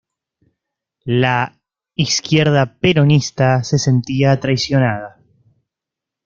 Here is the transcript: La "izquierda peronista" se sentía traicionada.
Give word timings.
La 1.21 1.59
"izquierda 1.93 2.79
peronista" 2.79 3.63
se 3.63 3.77
sentía 3.77 4.39
traicionada. 4.39 5.19